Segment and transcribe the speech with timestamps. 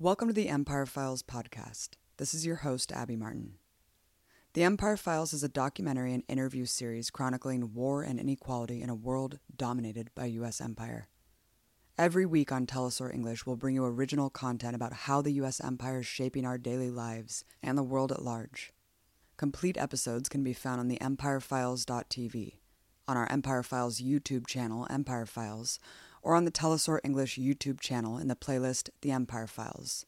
[0.00, 1.94] Welcome to the Empire Files podcast.
[2.18, 3.54] This is your host, Abby Martin.
[4.52, 8.94] The Empire Files is a documentary and interview series chronicling war and inequality in a
[8.94, 10.60] world dominated by U.S.
[10.60, 11.08] empire.
[11.98, 15.60] Every week on Telesur English, we'll bring you original content about how the U.S.
[15.60, 18.72] empire is shaping our daily lives and the world at large.
[19.36, 22.52] Complete episodes can be found on the empirefiles.tv,
[23.08, 25.80] on our Empire Files YouTube channel, Empire Files,
[26.28, 30.04] or on the Telesur English YouTube channel in the playlist The Empire Files.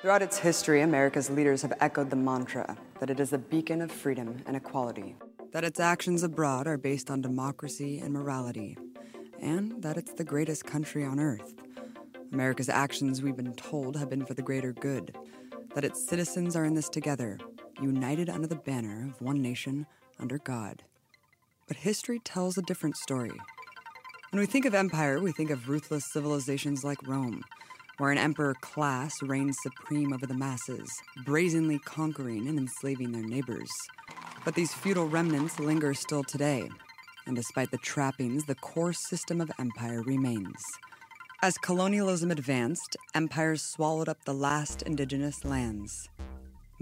[0.00, 3.90] Throughout its history, America's leaders have echoed the mantra that it is a beacon of
[3.90, 5.16] freedom and equality
[5.50, 8.78] that its actions abroad are based on democracy and morality,
[9.40, 11.52] and that it's the greatest country on earth.
[12.32, 15.16] America's actions, we've been told, have been for the greater good,
[15.74, 17.38] that its citizens are in this together,
[17.82, 19.84] united under the banner of one nation
[20.20, 20.84] under God.
[21.72, 23.32] But history tells a different story.
[24.28, 27.42] When we think of empire, we think of ruthless civilizations like Rome,
[27.96, 30.86] where an emperor class reigns supreme over the masses,
[31.24, 33.70] brazenly conquering and enslaving their neighbors.
[34.44, 36.68] But these feudal remnants linger still today,
[37.24, 40.62] and despite the trappings, the core system of empire remains.
[41.40, 46.10] As colonialism advanced, empires swallowed up the last indigenous lands.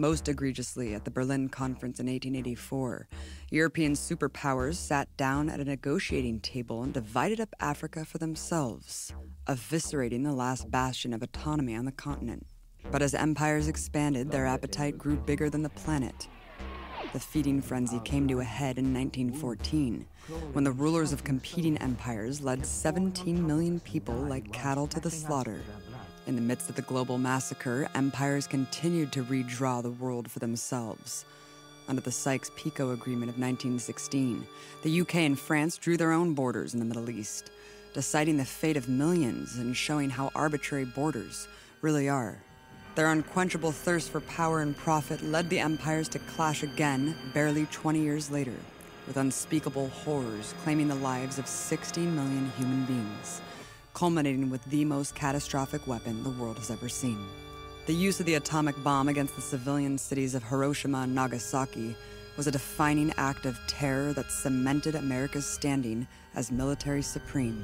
[0.00, 3.06] Most egregiously, at the Berlin Conference in 1884,
[3.50, 9.12] European superpowers sat down at a negotiating table and divided up Africa for themselves,
[9.46, 12.46] eviscerating the last bastion of autonomy on the continent.
[12.90, 16.28] But as empires expanded, their appetite grew bigger than the planet,
[17.12, 20.06] the feeding frenzy came to a head in 1914,
[20.52, 25.60] when the rulers of competing empires led 17 million people like cattle to the slaughter.
[26.26, 31.24] In the midst of the global massacre, empires continued to redraw the world for themselves.
[31.88, 34.46] Under the Sykes Picot Agreement of 1916,
[34.82, 37.50] the UK and France drew their own borders in the Middle East,
[37.94, 41.48] deciding the fate of millions and showing how arbitrary borders
[41.80, 42.36] really are.
[42.94, 47.98] Their unquenchable thirst for power and profit led the empires to clash again barely 20
[47.98, 48.55] years later,
[49.06, 53.40] with unspeakable horrors claiming the lives of 60 million human beings,
[54.00, 57.18] culminating with the most catastrophic weapon the world has ever seen.
[57.84, 61.94] The use of the atomic bomb against the civilian cities of Hiroshima and Nagasaki
[62.39, 67.62] was a defining act of terror that cemented America's standing as military supreme.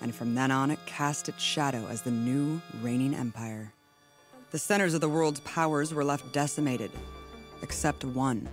[0.00, 3.72] And from then on, it cast its shadow as the new reigning empire.
[4.52, 6.92] The centers of the world's powers were left decimated,
[7.62, 8.48] except one.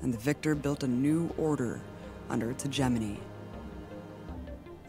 [0.00, 1.82] And the victor built a new order
[2.30, 3.20] under its hegemony.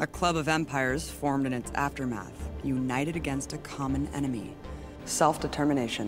[0.02, 4.56] A club of empires formed in its aftermath, united against a common enemy
[5.04, 6.08] self determination.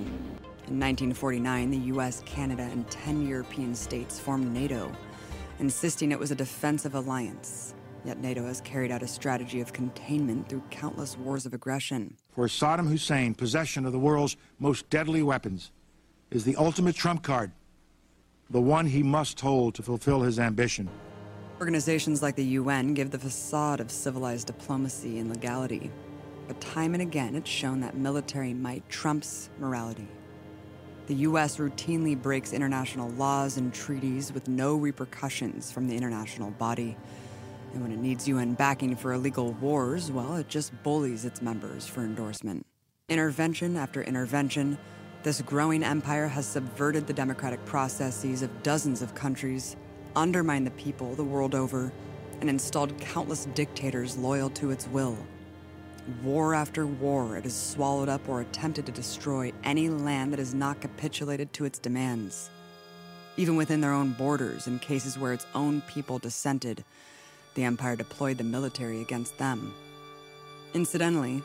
[0.67, 4.89] In 1949, the US, Canada, and 10 European states formed NATO,
[5.59, 7.73] insisting it was a defensive alliance.
[8.05, 12.15] Yet NATO has carried out a strategy of containment through countless wars of aggression.
[12.33, 15.71] For Saddam Hussein, possession of the world's most deadly weapons
[16.29, 17.51] is the ultimate trump card,
[18.49, 20.89] the one he must hold to fulfill his ambition.
[21.61, 25.91] Organizations like the UN give the facade of civilized diplomacy and legality,
[26.47, 30.07] but time and again it's shown that military might trumps morality.
[31.05, 36.97] The US routinely breaks international laws and treaties with no repercussions from the international body.
[37.73, 41.85] And when it needs UN backing for illegal wars, well, it just bullies its members
[41.85, 42.65] for endorsement.
[43.07, 44.79] Intervention after intervention,
[45.21, 49.75] this growing empire has subverted the democratic processes of dozens of countries,
[50.15, 51.91] undermined the people the world over,
[52.39, 55.17] and installed countless dictators loyal to its will.
[56.23, 60.53] War after war, it has swallowed up or attempted to destroy any land that has
[60.53, 62.49] not capitulated to its demands.
[63.37, 66.83] Even within their own borders, in cases where its own people dissented,
[67.53, 69.73] the Empire deployed the military against them.
[70.73, 71.43] Incidentally,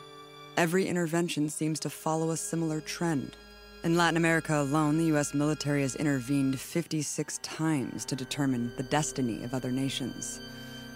[0.57, 3.35] every intervention seems to follow a similar trend.
[3.83, 5.33] In Latin America alone, the U.S.
[5.33, 10.41] military has intervened 56 times to determine the destiny of other nations.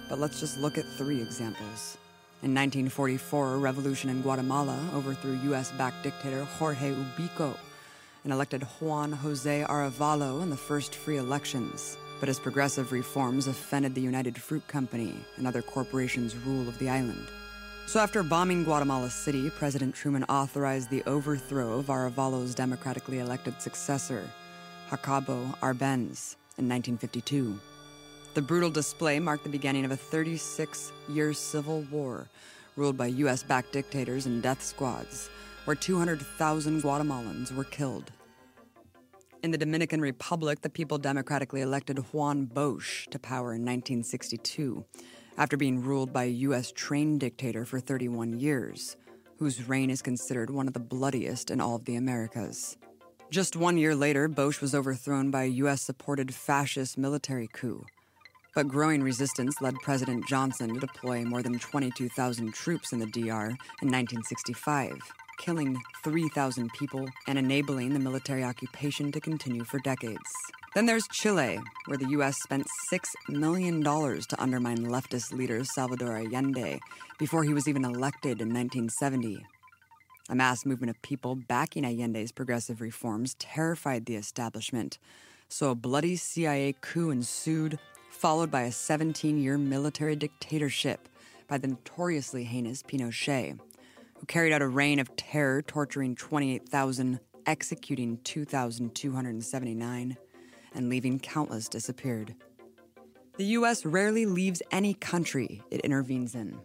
[0.10, 1.98] But let's just look at three examples.
[2.44, 5.72] In 1944, a revolution in Guatemala overthrew U.S.
[5.74, 7.56] backed dictator Jorge Ubico
[8.24, 13.96] and elected Juan Jose Arevalo in the first free elections but his progressive reforms offended
[13.96, 17.28] the United Fruit Company and other corporations' rule of the island.
[17.92, 24.24] So, after bombing Guatemala City, President Truman authorized the overthrow of Arevalo's democratically elected successor,
[24.90, 27.60] Jacobo Arbenz, in 1952.
[28.34, 32.30] The brutal display marked the beginning of a 36 year civil war
[32.78, 33.44] ruled by U.S.
[33.44, 35.30] backed dictators and death squads,
[35.66, 38.10] where 200,000 Guatemalans were killed.
[39.44, 44.86] In the Dominican Republic, the people democratically elected Juan Bosch to power in 1962
[45.38, 46.72] after being ruled by a U.S.
[46.72, 48.96] trained dictator for 31 years,
[49.38, 52.78] whose reign is considered one of the bloodiest in all of the Americas.
[53.32, 55.82] Just one year later, Bosch was overthrown by a U.S.
[55.82, 57.86] supported fascist military coup.
[58.54, 63.48] But growing resistance led President Johnson to deploy more than 22,000 troops in the DR
[63.48, 65.00] in 1965,
[65.40, 70.20] killing 3,000 people and enabling the military occupation to continue for decades.
[70.74, 72.42] Then there's Chile, where the U.S.
[72.42, 76.80] spent $6 million to undermine leftist leader Salvador Allende
[77.20, 79.46] before he was even elected in 1970.
[80.30, 84.98] A mass movement of people backing Allende's progressive reforms terrified the establishment,
[85.50, 87.78] so a bloody CIA coup ensued,
[88.10, 91.10] followed by a 17 year military dictatorship
[91.50, 93.60] by the notoriously heinous Pinochet,
[94.16, 100.18] who carried out a reign of terror, torturing 28,000, executing 2,279,
[100.74, 102.36] and leaving countless disappeared.
[103.38, 103.86] The U.S.
[103.86, 106.60] rarely leaves any country it intervenes in.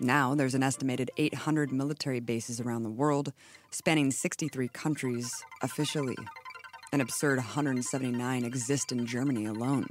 [0.00, 3.32] Now, there's an estimated 800 military bases around the world,
[3.70, 6.16] spanning 63 countries officially.
[6.92, 9.86] An absurd 179 exist in Germany alone.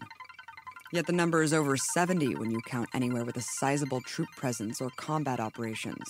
[0.91, 4.81] Yet the number is over 70 when you count anywhere with a sizable troop presence
[4.81, 6.05] or combat operations.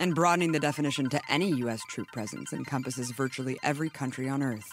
[0.00, 1.80] And broadening the definition to any U.S.
[1.88, 4.68] troop presence encompasses virtually every country on Earth.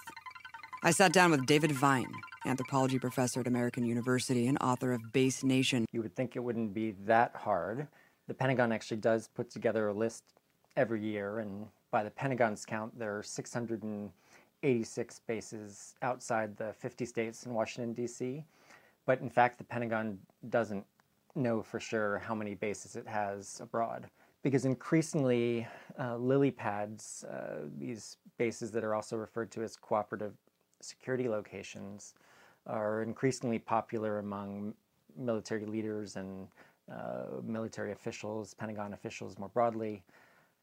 [0.88, 2.14] I sat down with David Vine,
[2.46, 5.86] anthropology professor at American University and author of Base Nation.
[5.92, 7.90] You would think it wouldn't be that hard
[8.28, 10.24] the Pentagon actually does put together a list
[10.78, 17.46] every year, and by the Pentagon's count, there are 686 bases outside the 50 states
[17.46, 18.46] in Washington, D.C.
[19.06, 20.18] But in fact, the Pentagon
[20.50, 20.86] doesn't
[21.36, 24.06] know for sure how many bases it has abroad.
[24.42, 25.68] Because increasingly,
[26.00, 30.32] uh, lily pads, uh, these bases that are also referred to as cooperative
[30.82, 32.14] security locations,
[32.66, 34.74] are increasingly popular among
[35.18, 36.48] military leaders and
[36.92, 40.04] uh, military officials, Pentagon officials more broadly.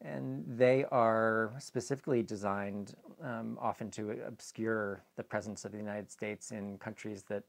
[0.02, 6.50] And they are specifically designed um, often to obscure the presence of the United States
[6.50, 7.42] in countries that,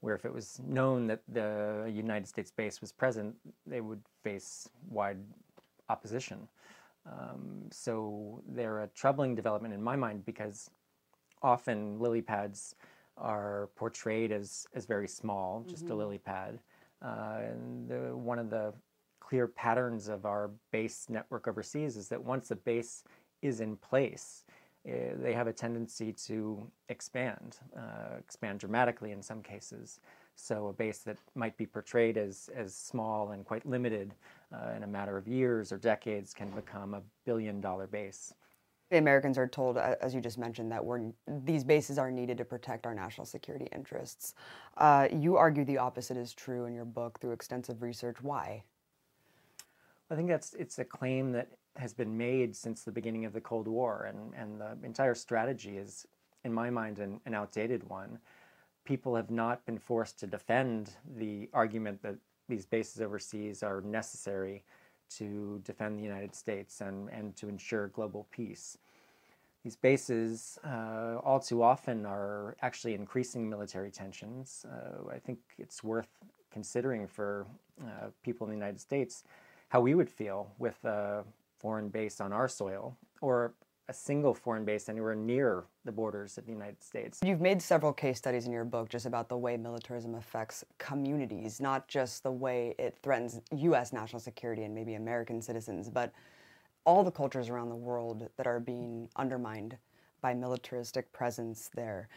[0.00, 3.36] where if it was known that the United States base was present,
[3.66, 5.18] they would face wide
[5.88, 6.48] opposition.
[7.06, 10.70] Um, so they're a troubling development in my mind because
[11.42, 12.74] often lily pads
[13.16, 15.92] are portrayed as, as very small, just mm-hmm.
[15.92, 16.58] a lily pad.
[17.02, 18.72] Uh, and the, one of the
[19.20, 23.04] clear patterns of our base network overseas is that once a base
[23.42, 24.44] is in place,
[24.88, 30.00] uh, they have a tendency to expand, uh, expand dramatically in some cases.
[30.34, 34.14] So a base that might be portrayed as, as small and quite limited
[34.52, 38.34] uh, in a matter of years or decades can become a billion dollar base.
[38.92, 40.82] The Americans are told, as you just mentioned, that
[41.46, 44.34] these bases are needed to protect our national security interests.
[44.76, 48.18] Uh, you argue the opposite is true in your book through extensive research.
[48.20, 48.62] Why?
[50.10, 51.48] I think that's it's a claim that
[51.78, 55.78] has been made since the beginning of the Cold War, and, and the entire strategy
[55.78, 56.06] is,
[56.44, 58.18] in my mind, an, an outdated one.
[58.84, 62.16] People have not been forced to defend the argument that
[62.46, 64.64] these bases overseas are necessary
[65.18, 68.78] to defend the United States and, and to ensure global peace.
[69.64, 74.66] These bases, uh, all too often, are actually increasing military tensions.
[74.68, 76.08] Uh, I think it's worth
[76.50, 77.46] considering for
[77.80, 79.24] uh, people in the United States
[79.68, 81.24] how we would feel with a
[81.56, 83.54] foreign base on our soil or
[83.92, 87.20] a single foreign base anywhere near the borders of the United States.
[87.22, 91.60] You've made several case studies in your book just about the way militarism affects communities,
[91.60, 93.92] not just the way it threatens U.S.
[93.92, 96.10] national security and maybe American citizens, but
[96.86, 99.76] all the cultures around the world that are being undermined
[100.22, 102.08] by militaristic presence there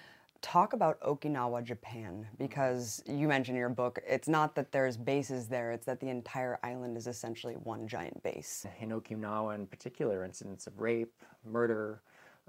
[0.42, 5.48] talk about Okinawa, Japan, because you mentioned in your book, it's not that there's bases
[5.48, 8.66] there, it's that the entire island is essentially one giant base.
[8.80, 11.14] In Okinawa, in particular, incidents of rape,
[11.46, 12.02] murder,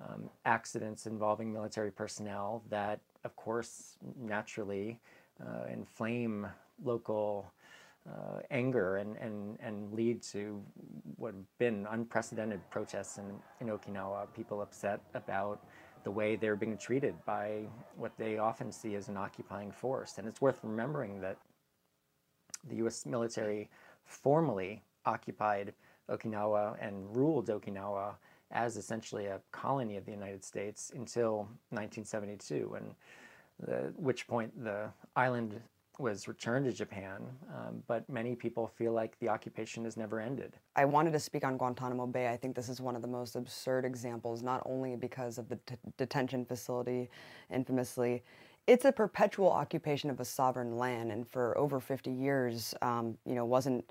[0.02, 4.98] um, accidents involving military personnel that, of course, naturally
[5.40, 6.46] uh, inflame
[6.84, 7.50] local
[8.08, 10.62] uh, anger and, and, and lead to
[11.16, 13.24] what have been unprecedented protests in,
[13.60, 14.26] in Okinawa.
[14.34, 15.64] People upset about
[16.06, 17.62] the way they're being treated by
[17.96, 20.18] what they often see as an occupying force.
[20.18, 21.36] And it's worth remembering that
[22.68, 23.68] the US military
[24.04, 25.74] formally occupied
[26.08, 28.14] Okinawa and ruled Okinawa
[28.52, 32.94] as essentially a colony of the United States until 1972, and
[33.68, 35.60] at which point the island
[35.98, 37.22] was returned to Japan,
[37.54, 40.56] um, but many people feel like the occupation has never ended.
[40.76, 42.28] I wanted to speak on Guantanamo Bay.
[42.28, 45.58] I think this is one of the most absurd examples, not only because of the
[45.96, 47.10] detention facility,
[47.50, 48.22] infamously,
[48.66, 53.34] It's a perpetual occupation of a sovereign land, and for over 50 years, um, you
[53.34, 53.88] know, wasn't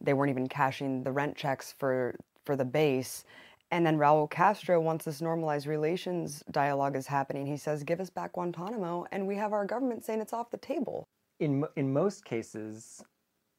[0.00, 3.24] they weren't even cashing the rent checks for for the base.
[3.70, 8.10] And then Raul Castro, once this normalized relations dialogue is happening, he says, "Give us
[8.10, 11.08] back Guantanamo," and we have our government saying it's off the table.
[11.40, 13.04] In in most cases,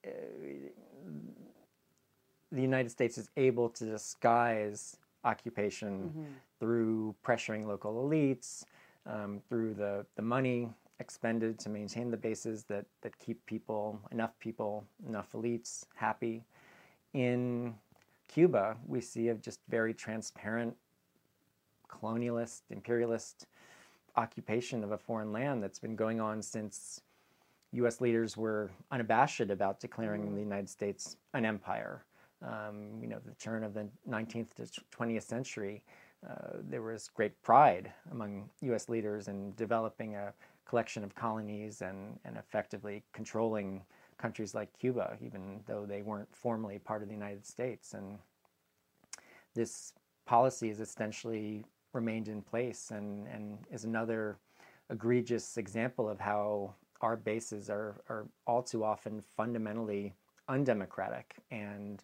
[0.06, 0.10] uh,
[2.52, 6.24] the United States is able to disguise occupation mm-hmm.
[6.60, 8.64] through pressuring local elites,
[9.06, 10.70] um, through the, the money
[11.00, 16.44] expended to maintain the bases that, that keep people, enough people, enough elites happy.
[17.14, 17.74] In
[18.28, 20.76] Cuba, we see a just very transparent
[21.90, 23.48] colonialist, imperialist
[24.16, 27.02] occupation of a foreign land that's been going on since
[27.74, 28.02] U.S.
[28.02, 32.04] leaders were unabashed about declaring the United States an empire.
[32.42, 35.84] Um, you know, the turn of the 19th to 20th century,
[36.28, 38.90] uh, there was great pride among U.S.
[38.90, 40.34] leaders in developing a
[40.66, 43.84] collection of colonies and, and effectively controlling
[44.18, 47.94] countries like Cuba, even though they weren't formally part of the United States.
[47.94, 48.18] And
[49.56, 49.94] this
[50.26, 54.38] policy has essentially remained in place and, and is another
[54.90, 60.14] egregious example of how our bases are, are all too often fundamentally
[60.48, 62.04] undemocratic and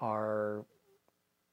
[0.00, 0.64] are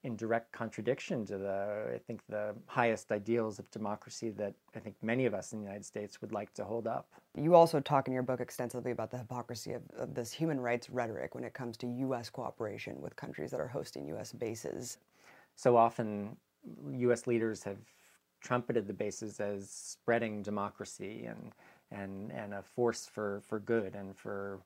[0.04, 4.96] in direct contradiction to the, I think, the highest ideals of democracy that I think
[5.04, 7.08] many of us in the United States would like to hold up.
[7.36, 10.90] You also talk in your book extensively about the hypocrisy of, of this human rights
[10.90, 12.32] rhetoric when it comes to U.S.
[12.32, 14.32] cooperation with countries that are hosting U.S.
[14.32, 14.98] bases.
[15.56, 16.36] So often,
[16.94, 17.28] U.S.
[17.28, 17.78] leaders have
[18.42, 21.52] trumpeted the bases as spreading democracy and,
[21.92, 24.60] and, and a force for, for good and for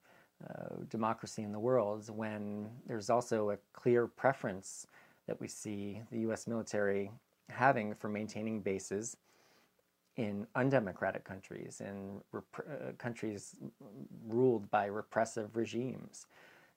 [0.50, 4.88] uh, democracy in the world when there's also a clear preference
[5.28, 6.46] that we see the U.S.
[6.46, 7.12] military
[7.50, 9.18] having for maintaining bases
[10.18, 13.56] in undemocratic countries, in rep- uh, countries
[14.28, 16.28] ruled by repressive regimes.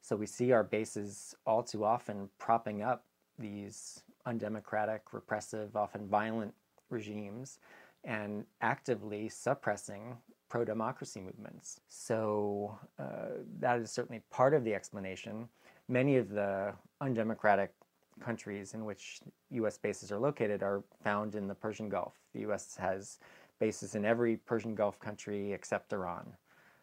[0.01, 3.05] So we see our bases all too often propping up
[3.39, 6.55] these undemocratic, repressive, often violent
[6.91, 7.59] regimes
[8.05, 10.17] and actively suppressing
[10.49, 11.81] pro democracy movements.
[11.89, 15.49] So uh, that is certainly part of the explanation.
[15.89, 17.73] Many of the undemocratic
[18.21, 19.79] countries in which U.S.
[19.79, 22.15] bases are located are found in the Persian Gulf.
[22.35, 22.77] The U.S.
[22.77, 23.19] has
[23.59, 26.27] bases in every Persian Gulf country except Iran,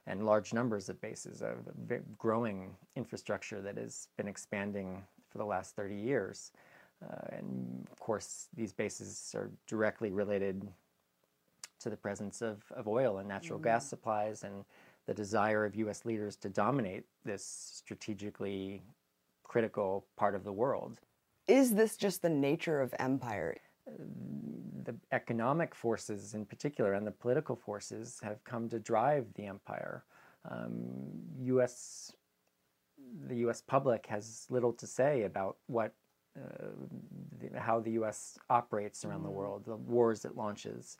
[0.07, 1.55] and large numbers of bases, a
[2.17, 6.51] growing infrastructure that has been expanding for the last 30 years.
[7.03, 10.67] Uh, and of course, these bases are directly related
[11.79, 13.69] to the presence of, of oil and natural mm-hmm.
[13.69, 14.65] gas supplies and
[15.05, 16.05] the desire of U.S.
[16.05, 18.81] leaders to dominate this strategically
[19.43, 20.99] critical part of the world.
[21.47, 23.57] Is this just the nature of empire?
[24.83, 30.03] The economic forces, in particular, and the political forces have come to drive the empire.
[30.49, 30.81] Um,
[31.41, 32.11] U.S.
[33.27, 33.61] The U.S.
[33.61, 35.93] public has little to say about what
[36.37, 36.67] uh,
[37.39, 38.37] the, how the U.S.
[38.49, 39.33] operates around the mm.
[39.33, 40.97] world, the wars it launches.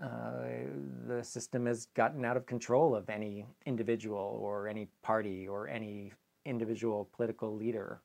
[0.00, 6.12] The system has gotten out of control of any individual or any party or any
[6.44, 8.00] individual political leader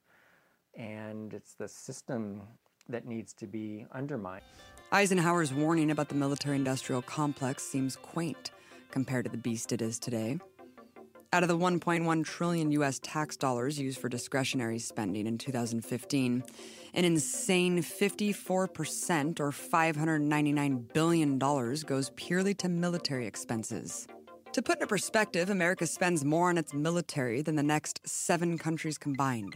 [0.75, 2.41] and it's the system
[2.89, 4.43] that needs to be undermined.
[4.91, 8.51] Eisenhower's warning about the military industrial complex seems quaint
[8.91, 10.39] compared to the beast it is today.
[11.33, 16.43] Out of the 1.1 trillion US tax dollars used for discretionary spending in 2015,
[16.93, 24.05] an insane 54% or $599 billion goes purely to military expenses.
[24.51, 28.99] To put into perspective, America spends more on its military than the next seven countries
[28.99, 29.55] combined.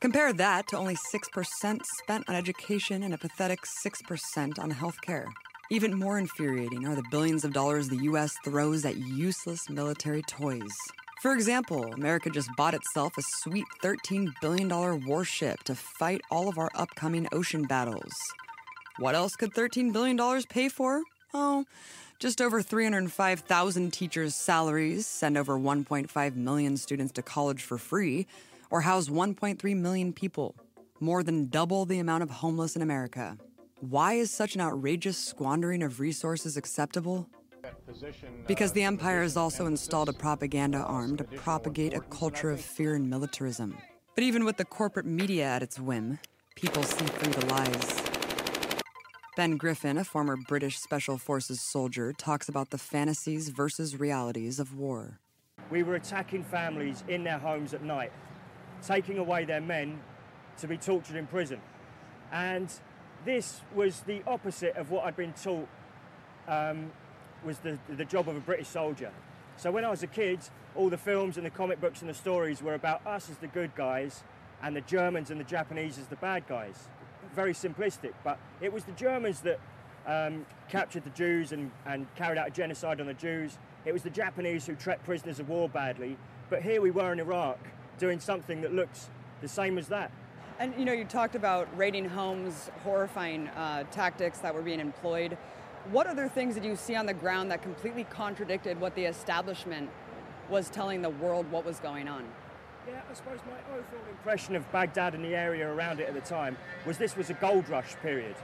[0.00, 5.28] Compare that to only 6% spent on education and a pathetic 6% on healthcare.
[5.70, 10.72] Even more infuriating are the billions of dollars the US throws at useless military toys.
[11.20, 14.70] For example, America just bought itself a sweet $13 billion
[15.04, 18.14] warship to fight all of our upcoming ocean battles.
[18.98, 21.02] What else could $13 billion pay for?
[21.34, 21.66] Oh,
[22.18, 28.26] just over 305,000 teachers' salaries, send over 1.5 million students to college for free,
[28.70, 30.54] or house 1.3 million people,
[30.98, 33.36] more than double the amount of homeless in America.
[33.80, 37.28] Why is such an outrageous squandering of resources acceptable?
[38.46, 42.94] Because the empire has also installed a propaganda arm to propagate a culture of fear
[42.94, 43.76] and militarism.
[44.14, 46.18] But even with the corporate media at its whim,
[46.56, 48.02] people see through the lies.
[49.36, 54.74] Ben Griffin, a former British Special Forces soldier, talks about the fantasies versus realities of
[54.74, 55.20] war.
[55.70, 58.12] We were attacking families in their homes at night
[58.82, 60.00] taking away their men
[60.58, 61.60] to be tortured in prison.
[62.32, 62.72] And
[63.24, 65.68] this was the opposite of what I'd been taught
[66.46, 66.90] um,
[67.44, 69.10] was the, the job of a British soldier.
[69.56, 70.40] So when I was a kid,
[70.74, 73.48] all the films and the comic books and the stories were about us as the
[73.48, 74.22] good guys
[74.62, 76.88] and the Germans and the Japanese as the bad guys.
[77.34, 79.60] Very simplistic, but it was the Germans that
[80.06, 83.58] um, captured the Jews and, and carried out a genocide on the Jews.
[83.84, 86.16] It was the Japanese who treated prisoners of war badly.
[86.50, 87.58] But here we were in Iraq
[87.98, 89.10] doing something that looks
[89.42, 90.10] the same as that.
[90.60, 95.38] And you know, you talked about raiding homes, horrifying uh, tactics that were being employed.
[95.92, 99.88] What other things did you see on the ground that completely contradicted what the establishment
[100.50, 102.24] was telling the world what was going on?
[102.88, 106.20] Yeah, I suppose my overall impression of Baghdad and the area around it at the
[106.20, 108.34] time was this was a gold rush period.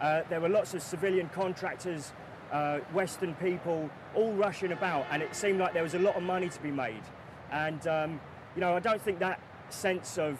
[0.00, 2.12] Uh, there were lots of civilian contractors,
[2.50, 6.22] uh, Western people, all rushing about, and it seemed like there was a lot of
[6.22, 7.02] money to be made.
[7.50, 8.20] And um,
[8.54, 10.38] you know, I don't think that sense of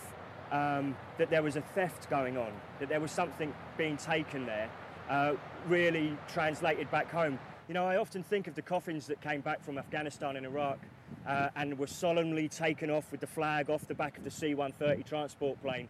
[0.50, 4.70] um, that there was a theft going on, that there was something being taken there,
[5.10, 5.34] uh,
[5.66, 7.38] really translated back home.
[7.68, 10.78] You know, I often think of the coffins that came back from Afghanistan and Iraq
[11.26, 14.54] uh, and were solemnly taken off with the flag off the back of the C
[14.54, 15.88] 130 transport plane.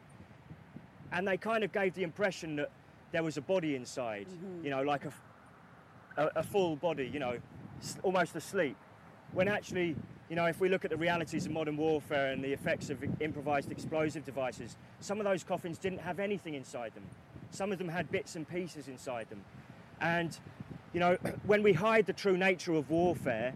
[1.12, 2.70] And they kind of gave the impression that
[3.12, 4.64] there was a body inside, mm-hmm.
[4.64, 5.12] you know, like a,
[6.16, 7.38] a, a, full body, you know,
[8.02, 8.76] almost asleep.
[9.32, 9.96] When actually,
[10.28, 13.02] you know, if we look at the realities of modern warfare and the effects of
[13.20, 17.04] improvised explosive devices, some of those coffins didn't have anything inside them.
[17.50, 19.42] Some of them had bits and pieces inside them.
[20.00, 20.38] And,
[20.92, 21.16] you know,
[21.46, 23.54] when we hide the true nature of warfare,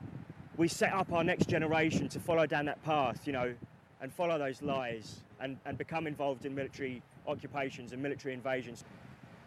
[0.56, 3.54] we set up our next generation to follow down that path, you know,
[4.00, 8.84] and follow those lies and, and become involved in military occupations and military invasions.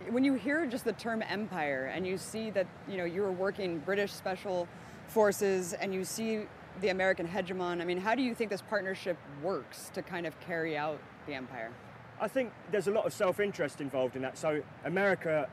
[0.10, 3.32] When you hear just the term empire and you see that, you know, you were
[3.32, 4.68] working British special
[5.08, 6.46] forces and you see
[6.82, 10.40] the American hegemon, I mean, how do you think this partnership works to kind of
[10.40, 11.72] carry out the empire?
[12.20, 14.38] I think there's a lot of self-interest involved in that.
[14.38, 15.50] So America,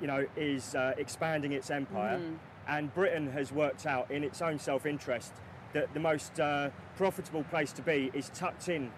[0.00, 2.34] you know, is uh, expanding its empire, mm-hmm.
[2.68, 5.32] and Britain has worked out in its own self-interest
[5.72, 8.90] that the most uh, profitable place to be is tucked in,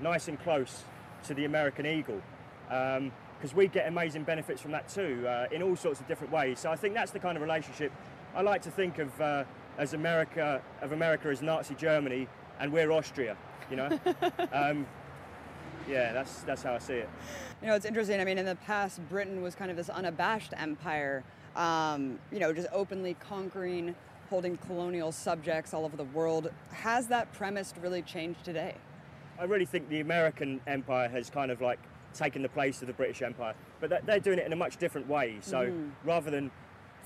[0.00, 0.84] nice and close
[1.24, 2.20] to the American eagle.
[2.70, 6.30] Um, because we get amazing benefits from that too uh, in all sorts of different
[6.30, 6.60] ways.
[6.60, 7.90] So I think that's the kind of relationship
[8.34, 9.44] I like to think of uh,
[9.78, 12.28] as America of America as Nazi Germany,
[12.58, 13.36] and we're Austria.
[13.70, 14.00] You know,
[14.52, 14.86] um,
[15.88, 17.08] yeah, that's that's how I see it.
[17.62, 18.20] You know, it's interesting.
[18.20, 21.24] I mean, in the past, Britain was kind of this unabashed empire.
[21.56, 23.94] Um, you know, just openly conquering,
[24.28, 26.50] holding colonial subjects all over the world.
[26.70, 28.74] Has that premise really changed today?
[29.38, 31.78] I really think the American empire has kind of like
[32.14, 35.08] taken the place of the British Empire, but they're doing it in a much different
[35.08, 35.38] way.
[35.40, 35.90] So mm.
[36.04, 36.50] rather than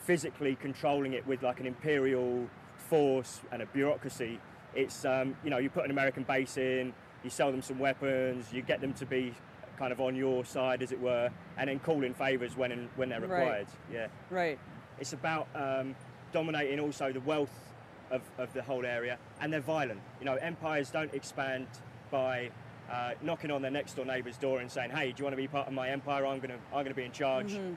[0.05, 4.39] physically controlling it with like an imperial force and a bureaucracy,
[4.75, 8.53] it's um, you know you put an American base in, you sell them some weapons,
[8.53, 9.35] you get them to be
[9.79, 12.89] kind of on your side, as it were, and then call in favours when in,
[12.97, 13.67] when they're required.
[13.91, 13.93] Right.
[13.93, 14.07] Yeah.
[14.31, 14.59] Right.
[15.01, 15.97] It's about um,
[16.33, 17.73] dominating also the wealth
[18.11, 20.01] of, of the whole area, and they're violent.
[20.21, 21.67] You know, empires don't expand
[22.11, 22.51] by
[22.91, 25.43] uh, knocking on their next door neighbour's door and saying, "Hey, do you want to
[25.43, 26.27] be part of my empire?
[26.27, 27.53] I'm gonna I'm gonna be in charge.
[27.53, 27.75] Mm-hmm.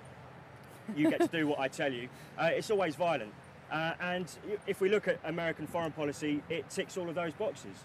[0.96, 3.34] You get to do what I tell you." Uh, it's always violent,
[3.72, 4.32] uh, and
[4.66, 7.76] if we look at American foreign policy, it ticks all of those boxes.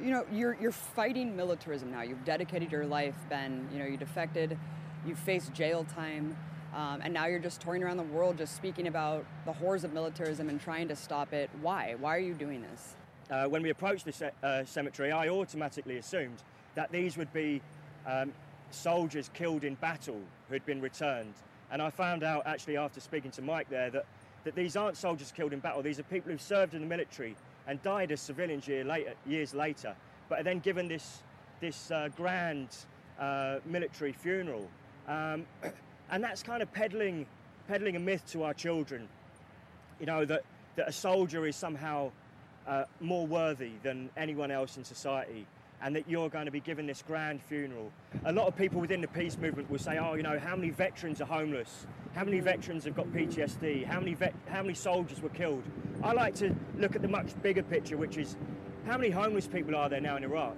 [0.00, 2.02] You know, you're you're fighting militarism now.
[2.02, 3.68] You've dedicated your life, Ben.
[3.72, 4.58] You know, you defected,
[5.06, 6.36] you faced jail time.
[6.74, 9.92] Um, and now you're just touring around the world just speaking about the horrors of
[9.92, 11.50] militarism and trying to stop it.
[11.60, 11.96] Why?
[12.00, 12.94] Why are you doing this?
[13.30, 16.42] Uh, when we approached the ce- uh, cemetery, I automatically assumed
[16.74, 17.60] that these would be
[18.06, 18.32] um,
[18.70, 21.34] soldiers killed in battle who'd been returned.
[21.72, 24.04] And I found out actually after speaking to Mike there that,
[24.44, 27.34] that these aren't soldiers killed in battle, these are people who've served in the military
[27.66, 29.96] and died as civilians year later, years later,
[30.28, 31.22] but are then given this,
[31.60, 32.68] this uh, grand
[33.18, 34.68] uh, military funeral.
[35.08, 35.46] Um,
[36.10, 37.24] and that's kind of peddling,
[37.68, 39.08] peddling a myth to our children,
[39.98, 40.44] you know, that,
[40.76, 42.12] that a soldier is somehow
[42.66, 45.46] uh, more worthy than anyone else in society
[45.82, 47.90] and that you're going to be given this grand funeral.
[48.24, 50.70] A lot of people within the peace movement will say, oh, you know, how many
[50.70, 51.86] veterans are homeless?
[52.14, 53.84] How many veterans have got PTSD?
[53.84, 55.64] How many, vet- how many soldiers were killed?
[56.02, 58.36] I like to look at the much bigger picture, which is
[58.86, 60.56] how many homeless people are there now in Iraq?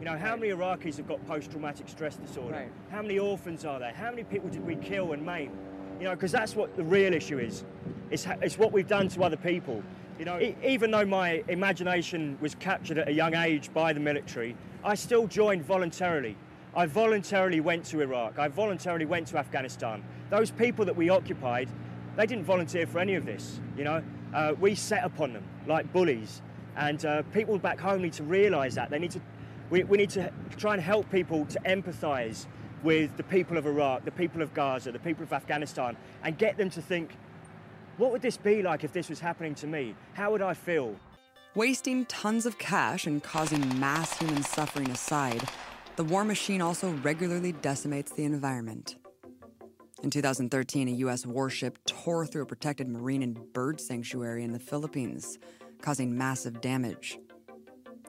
[0.00, 2.56] You know, how many Iraqis have got post-traumatic stress disorder?
[2.56, 2.72] Right.
[2.90, 3.92] How many orphans are there?
[3.92, 5.52] How many people did we kill and maim?
[5.98, 7.64] You know, because that's what the real issue is.
[8.10, 9.82] It's, it's what we've done to other people.
[10.18, 14.00] You know, e- even though my imagination was captured at a young age by the
[14.00, 16.36] military, I still joined voluntarily.
[16.76, 18.38] I voluntarily went to Iraq.
[18.38, 20.04] I voluntarily went to Afghanistan.
[20.30, 21.68] Those people that we occupied,
[22.16, 23.60] they didn't volunteer for any of this.
[23.76, 26.42] You know, uh, we set upon them like bullies,
[26.76, 29.20] and uh, people back home need to realise that they need to.
[29.70, 32.46] We, we need to try and help people to empathise
[32.84, 36.56] with the people of Iraq, the people of Gaza, the people of Afghanistan, and get
[36.56, 37.16] them to think
[37.96, 39.94] What would this be like if this was happening to me?
[40.14, 40.96] How would I feel?
[41.54, 45.48] Wasting tons of cash and causing mass human suffering aside,
[45.94, 48.96] the war machine also regularly decimates the environment.
[50.02, 51.24] In 2013, a U.S.
[51.24, 55.38] warship tore through a protected marine and bird sanctuary in the Philippines,
[55.80, 57.20] causing massive damage.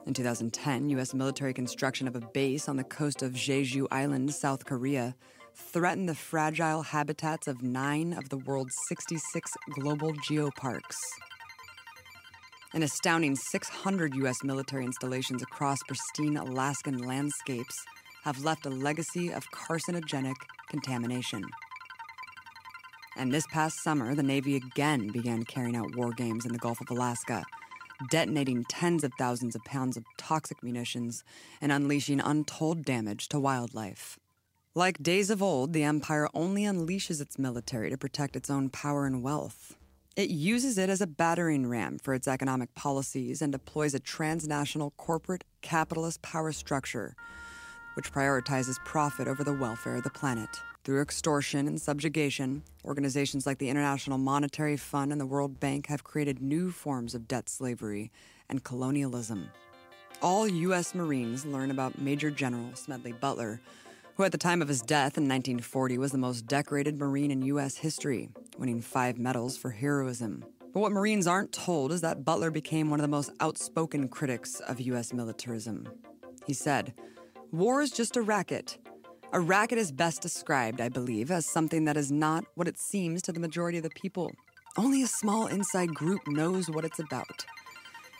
[0.04, 1.14] In 2010, U.S.
[1.14, 5.14] military construction of a base on the coast of Jeju Island, South Korea,
[5.56, 10.96] threatened the fragile habitats of nine of the world's 66 global geoparks.
[12.74, 14.36] An astounding 600 U.S.
[14.44, 17.74] military installations across pristine Alaskan landscapes
[18.24, 20.34] have left a legacy of carcinogenic
[20.68, 21.42] contamination.
[23.16, 26.82] And this past summer, the Navy again began carrying out war games in the Gulf
[26.82, 27.44] of Alaska,
[28.10, 31.24] detonating tens of thousands of pounds of toxic munitions
[31.62, 34.18] and unleashing untold damage to wildlife.
[34.76, 39.06] Like days of old, the Empire only unleashes its military to protect its own power
[39.06, 39.74] and wealth.
[40.16, 44.92] It uses it as a battering ram for its economic policies and deploys a transnational
[44.98, 47.16] corporate capitalist power structure,
[47.94, 50.60] which prioritizes profit over the welfare of the planet.
[50.84, 56.04] Through extortion and subjugation, organizations like the International Monetary Fund and the World Bank have
[56.04, 58.10] created new forms of debt slavery
[58.46, 59.48] and colonialism.
[60.20, 60.94] All U.S.
[60.94, 63.62] Marines learn about Major General Smedley Butler,
[64.16, 67.42] who at the time of his death in 1940 was the most decorated Marine in
[67.42, 67.76] U.S.
[67.76, 70.42] history, winning five medals for heroism.
[70.72, 74.60] But what Marines aren't told is that Butler became one of the most outspoken critics
[74.60, 75.12] of U.S.
[75.12, 75.86] militarism.
[76.46, 76.94] He said,
[77.52, 78.78] War is just a racket.
[79.34, 83.20] A racket is best described, I believe, as something that is not what it seems
[83.22, 84.32] to the majority of the people.
[84.78, 87.44] Only a small inside group knows what it's about.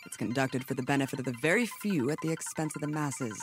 [0.04, 3.40] It's conducted for the benefit of the very few at the expense of the masses.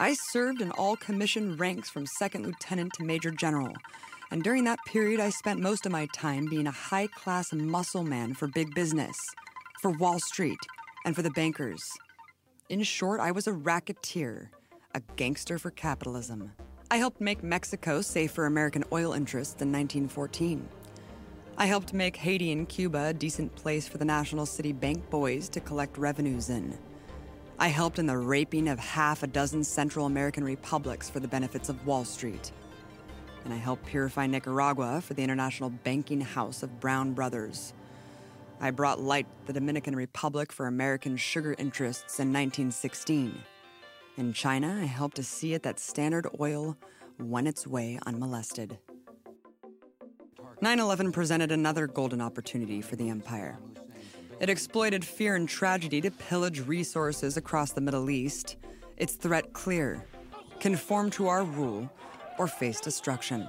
[0.00, 3.72] I served in all commissioned ranks from second lieutenant to major general,
[4.32, 8.02] and during that period, I spent most of my time being a high class muscle
[8.02, 9.16] man for big business,
[9.80, 10.58] for Wall Street,
[11.04, 11.80] and for the bankers.
[12.68, 14.50] In short, I was a racketeer,
[14.96, 16.50] a gangster for capitalism.
[16.90, 20.68] I helped make Mexico safe for American oil interests in 1914.
[21.56, 25.48] I helped make Haiti and Cuba a decent place for the National City Bank boys
[25.50, 26.76] to collect revenues in.
[27.58, 31.68] I helped in the raping of half a dozen Central American republics for the benefits
[31.68, 32.50] of Wall Street.
[33.44, 37.72] And I helped purify Nicaragua for the International Banking House of Brown Brothers.
[38.60, 43.38] I brought light to the Dominican Republic for American sugar interests in 1916.
[44.16, 46.76] In China, I helped to see it that Standard Oil
[47.18, 48.78] won its way unmolested.
[50.60, 53.58] 9 11 presented another golden opportunity for the empire.
[54.40, 58.56] It exploited fear and tragedy to pillage resources across the Middle East,
[58.96, 60.04] its threat clear
[60.60, 61.90] conform to our rule
[62.38, 63.46] or face destruction.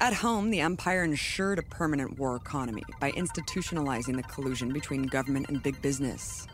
[0.00, 5.48] At home, the empire ensured a permanent war economy by institutionalizing the collusion between government
[5.48, 6.46] and big business.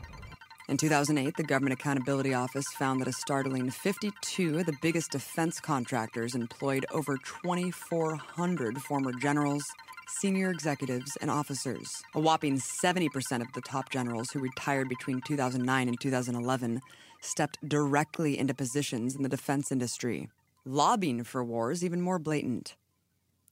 [0.69, 5.61] In 2008, the Government Accountability Office found that a startling 52 of the biggest defense
[5.61, 9.65] contractors employed over 2,400 former generals,
[10.09, 12.03] senior executives, and officers.
[12.15, 16.81] A whopping 70% of the top generals who retired between 2009 and 2011
[17.21, 20.29] stepped directly into positions in the defense industry.
[20.65, 22.77] Lobbying for war is even more blatant.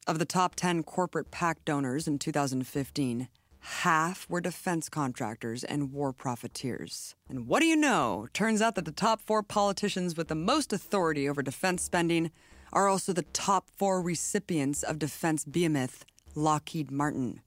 [0.07, 3.29] Of the top 10 corporate PAC donors in 2015,
[3.61, 7.15] half were defense contractors and war profiteers.
[7.29, 8.27] And what do you know?
[8.33, 12.31] Turns out that the top four politicians with the most authority over defense spending
[12.73, 17.43] are also the top four recipients of defense behemoth Lockheed Martin.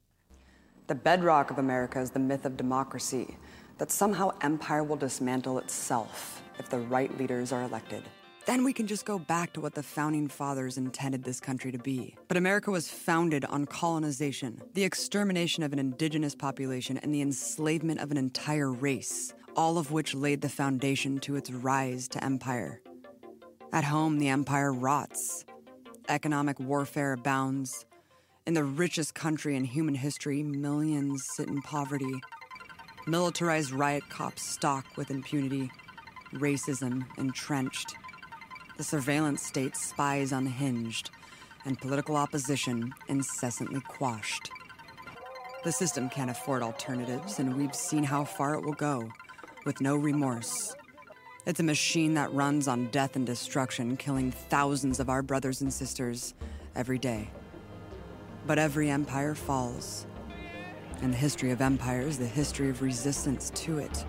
[0.86, 3.36] The bedrock of America is the myth of democracy,
[3.78, 8.04] that somehow empire will dismantle itself if the right leaders are elected.
[8.46, 11.78] Then we can just go back to what the founding fathers intended this country to
[11.78, 12.14] be.
[12.28, 17.98] But America was founded on colonization, the extermination of an indigenous population, and the enslavement
[17.98, 22.80] of an entire race, all of which laid the foundation to its rise to empire.
[23.72, 25.44] At home, the empire rots.
[26.08, 27.84] Economic warfare abounds.
[28.46, 32.20] In the richest country in human history, millions sit in poverty.
[33.04, 35.68] Militarized riot cops stalk with impunity.
[36.32, 37.96] Racism entrenched.
[38.76, 41.10] The surveillance state spies unhinged,
[41.64, 44.48] and political opposition incessantly quashed.
[45.64, 49.10] The system can't afford alternatives, and we've seen how far it will go,
[49.64, 50.76] with no remorse.
[51.46, 55.72] It's a machine that runs on death and destruction, killing thousands of our brothers and
[55.72, 56.34] sisters
[56.76, 57.28] every day.
[58.46, 60.06] But every empire falls.
[61.02, 64.04] And the history of empire is the history of resistance to it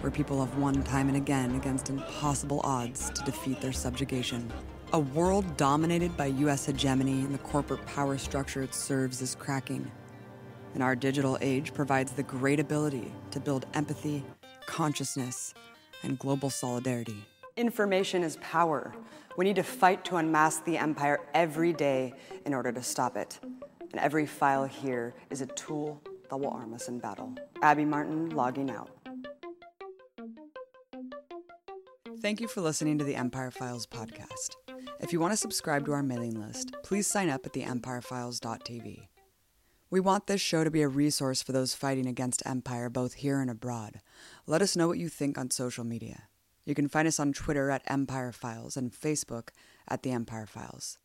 [0.00, 4.50] where people have won time and again against impossible odds to defeat their subjugation.
[4.92, 6.66] A world dominated by U.S.
[6.66, 9.90] hegemony and the corporate power structure it serves is cracking.
[10.74, 14.24] And our digital age provides the great ability to build empathy,
[14.66, 15.54] consciousness,
[16.02, 17.24] and global solidarity.
[17.56, 18.94] Information is power.
[19.36, 22.14] We need to fight to unmask the empire every day
[22.46, 23.38] in order to stop it.
[23.92, 27.34] And every file here is a tool that will arm us in battle.
[27.62, 28.90] Abby Martin logging out.
[32.20, 34.56] Thank you for listening to the Empire Files podcast.
[35.00, 39.08] If you want to subscribe to our mailing list, please sign up at the empirefiles.tv.
[39.88, 43.40] We want this show to be a resource for those fighting against empire both here
[43.40, 44.00] and abroad.
[44.46, 46.28] Let us know what you think on social media.
[46.64, 49.48] You can find us on Twitter at Empire Files and Facebook
[49.88, 50.98] at The Empire Files.